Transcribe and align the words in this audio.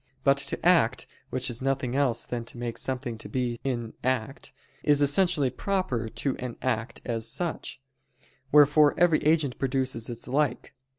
But 0.23 0.37
to 0.37 0.65
act, 0.65 1.05
which 1.29 1.47
is 1.47 1.61
nothing 1.61 1.95
else 1.95 2.23
than 2.23 2.43
to 2.45 2.57
make 2.57 2.79
something 2.79 3.19
to 3.19 3.29
be 3.29 3.59
in 3.63 3.93
act, 4.03 4.51
is 4.81 4.99
essentially 4.99 5.51
proper 5.51 6.09
to 6.09 6.35
an 6.37 6.57
act 6.59 7.01
as 7.05 7.27
such; 7.29 7.79
wherefore 8.51 8.99
every 8.99 9.19
agent 9.19 9.59
produces 9.59 10.09
its 10.09 10.27
like. 10.27 10.73